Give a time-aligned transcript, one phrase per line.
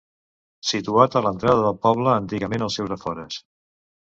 [0.69, 3.41] Situat a l'entrada del poble, antigament als seus afores.